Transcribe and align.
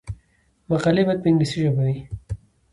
مقالې 0.69 1.01
باید 1.07 1.21
په 1.23 1.27
انګلیسي 1.29 1.57
ژبه 1.63 1.81
وي. 1.87 1.97